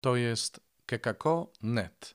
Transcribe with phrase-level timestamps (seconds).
[0.00, 2.14] To jest kekako.net.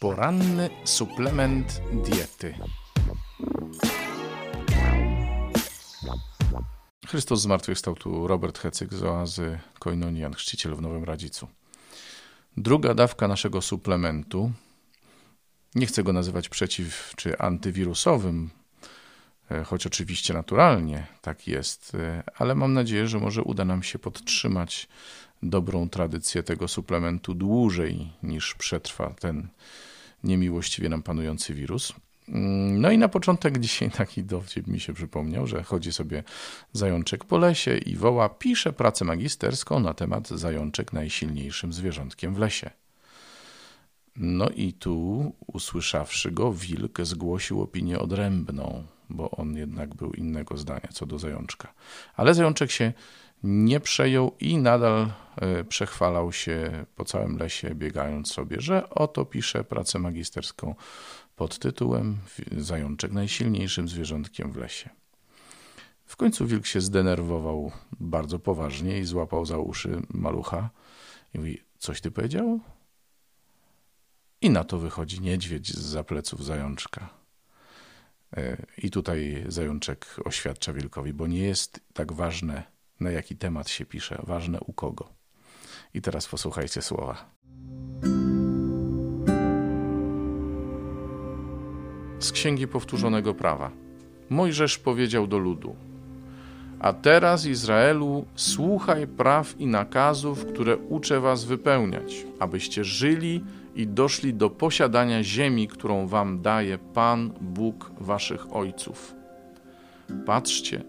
[0.00, 2.54] Poranny suplement diety.
[7.06, 11.48] Chrystus zmartwychwstał tu Robert Hecyk z oazy Koinonian, chrzciciel w Nowym Radzicu.
[12.56, 14.52] Druga dawka naszego suplementu,
[15.74, 18.50] nie chcę go nazywać przeciw czy antywirusowym,
[19.64, 24.88] choć oczywiście naturalnie tak jest, e, ale mam nadzieję, że może uda nam się podtrzymać
[25.42, 29.48] dobrą tradycję tego suplementu dłużej niż przetrwa ten
[30.24, 31.92] niemiłościwie nam panujący wirus.
[32.28, 36.22] Mm, no i na początek dzisiaj taki dowcip mi się przypomniał, że chodzi sobie
[36.72, 42.70] zajączek po lesie i woła, pisze pracę magisterską na temat zajączek najsilniejszym zwierzątkiem w lesie.
[44.16, 50.88] No i tu, usłyszawszy go, wilk zgłosił opinię odrębną bo on jednak był innego zdania
[50.92, 51.74] co do zajączka.
[52.16, 52.92] Ale zajączek się
[53.42, 59.64] nie przejął i nadal e, przechwalał się po całym lesie, biegając sobie, że oto pisze
[59.64, 60.74] pracę magisterską
[61.36, 62.18] pod tytułem
[62.56, 64.90] Zajączek najsilniejszym zwierzątkiem w lesie.
[66.06, 70.70] W końcu wilk się zdenerwował bardzo poważnie i złapał za uszy malucha
[71.34, 72.60] i mówi: Coś ty powiedział?
[74.40, 77.19] I na to wychodzi niedźwiedź z zapleców zajączka.
[78.78, 82.62] I tutaj zajączek oświadcza wilkowi, bo nie jest tak ważne,
[83.00, 85.08] na jaki temat się pisze, ważne u kogo.
[85.94, 87.30] I teraz posłuchajcie słowa.
[92.20, 93.70] Z Księgi Powtórzonego Prawa.
[94.30, 95.76] Mojżesz powiedział do ludu:
[96.80, 104.34] A teraz, Izraelu, słuchaj praw i nakazów, które uczę was wypełniać, abyście żyli i doszli
[104.34, 109.14] do posiadania ziemi, którą wam daje Pan Bóg waszych ojców.
[110.26, 110.82] Patrzcie,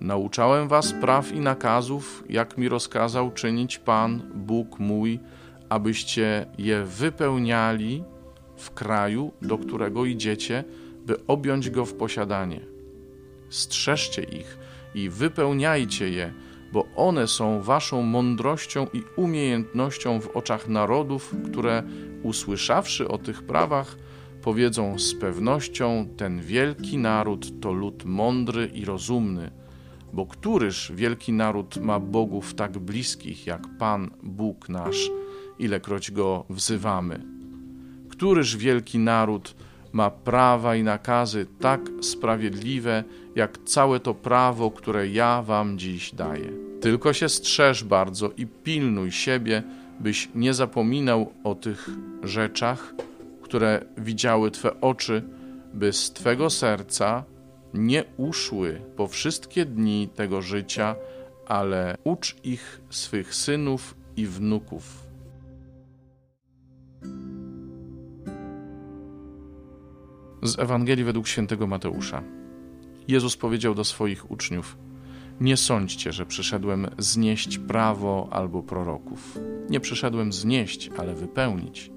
[0.00, 5.20] nauczałem was praw i nakazów, jak mi rozkazał czynić Pan Bóg mój,
[5.68, 8.04] abyście je wypełniali
[8.56, 10.64] w kraju, do którego idziecie,
[11.06, 12.60] by objąć go w posiadanie.
[13.50, 14.58] Strzeżcie ich
[14.94, 16.32] i wypełniajcie je,
[16.76, 21.82] bo one są waszą mądrością i umiejętnością w oczach narodów, które
[22.22, 23.96] usłyszawszy o tych prawach,
[24.42, 29.50] powiedzą z pewnością: Ten wielki naród to lud mądry i rozumny.
[30.12, 35.10] Bo któryż wielki naród ma bogów tak bliskich jak Pan Bóg nasz,
[35.58, 37.20] ilekroć go wzywamy?
[38.08, 39.54] Któryż wielki naród
[39.92, 43.04] ma prawa i nakazy tak sprawiedliwe,
[43.34, 46.65] jak całe to prawo, które ja wam dziś daję.
[46.80, 49.62] Tylko się strzeż bardzo i pilnuj siebie,
[50.00, 51.88] byś nie zapominał o tych
[52.22, 52.94] rzeczach,
[53.42, 55.22] które widziały Twe oczy,
[55.74, 57.24] by z Twego serca
[57.74, 60.96] nie uszły po wszystkie dni tego życia,
[61.46, 65.06] ale ucz ich swych synów i wnuków
[70.42, 72.22] Z Ewangelii według świętego Mateusza.
[73.08, 74.76] Jezus powiedział do swoich uczniów:
[75.40, 79.38] Nie sądźcie, że przyszedłem znieść prawo albo proroków.
[79.70, 81.90] Nie przyszedłem znieść, ale wypełnić.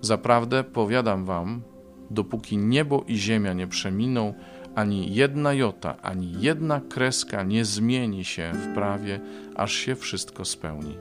[0.00, 1.62] Zaprawdę powiadam wam,
[2.10, 4.34] dopóki niebo i ziemia nie przeminą,
[4.74, 9.20] ani jedna jota, ani jedna kreska nie zmieni się w prawie,
[9.56, 10.96] aż się wszystko spełni.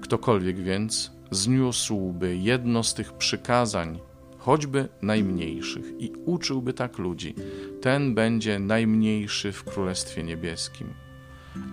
[0.00, 3.98] Ktokolwiek więc zniósłby jedno z tych przykazań,
[4.46, 7.34] choćby najmniejszych, i uczyłby tak ludzi,
[7.80, 10.94] ten będzie najmniejszy w Królestwie Niebieskim.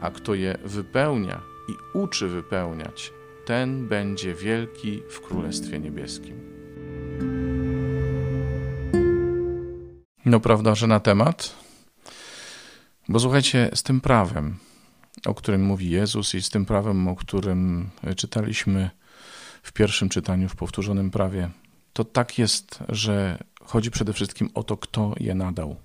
[0.01, 3.13] A kto je wypełnia i uczy wypełniać,
[3.45, 6.35] ten będzie wielki w Królestwie Niebieskim.
[10.25, 11.55] No, prawda, że na temat?
[13.09, 14.55] Bo słuchajcie, z tym prawem,
[15.25, 18.90] o którym mówi Jezus, i z tym prawem, o którym czytaliśmy
[19.63, 21.50] w pierwszym czytaniu w powtórzonym prawie,
[21.94, 25.76] to tak jest, że chodzi przede wszystkim o to, kto je nadał.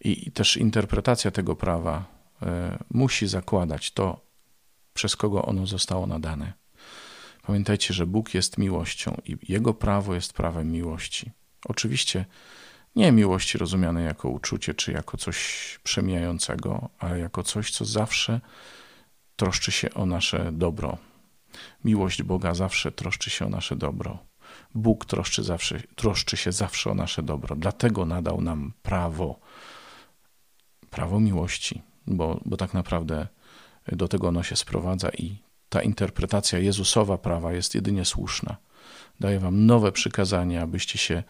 [0.00, 2.04] I, też interpretacja tego prawa
[2.42, 2.46] y,
[2.90, 4.20] musi zakładać to,
[4.94, 6.52] przez kogo ono zostało nadane.
[7.42, 11.30] Pamiętajcie, że Bóg jest miłością i Jego prawo jest prawem miłości.
[11.64, 12.24] Oczywiście
[12.96, 18.40] nie miłości rozumianej jako uczucie czy jako coś przemijającego, ale jako coś, co zawsze
[19.36, 20.98] troszczy się o nasze dobro.
[21.84, 24.29] Miłość Boga zawsze troszczy się o nasze dobro.
[24.74, 27.56] Bóg troszczy, zawsze, troszczy się zawsze o nasze dobro.
[27.56, 29.40] Dlatego nadał nam prawo,
[30.90, 33.26] prawo miłości, bo, bo tak naprawdę
[33.92, 35.36] do tego ono się sprowadza i
[35.68, 38.56] ta interpretacja Jezusowa prawa jest jedynie słuszna.
[39.20, 41.22] Daje wam nowe przykazania, abyście się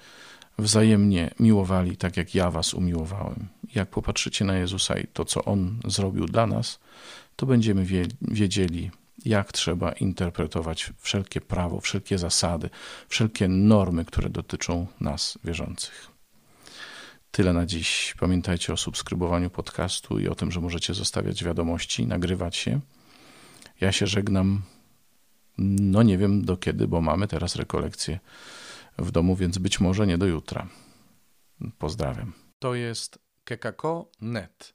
[0.58, 3.48] wzajemnie miłowali tak, jak ja was umiłowałem.
[3.74, 6.78] Jak popatrzycie na Jezusa i to, co On zrobił dla nas,
[7.36, 7.86] to będziemy
[8.22, 8.90] wiedzieli,
[9.24, 12.70] jak trzeba interpretować wszelkie prawo, wszelkie zasady,
[13.08, 16.10] wszelkie normy, które dotyczą nas, wierzących.
[17.30, 18.14] Tyle na dziś.
[18.20, 22.80] Pamiętajcie o subskrybowaniu podcastu i o tym, że możecie zostawiać wiadomości, nagrywać się.
[23.80, 24.62] Ja się żegnam.
[25.58, 28.18] No nie wiem do kiedy, bo mamy teraz rekolekcję
[28.98, 30.66] w domu, więc być może nie do jutra.
[31.78, 32.32] Pozdrawiam.
[32.58, 34.74] To jest kekako.net.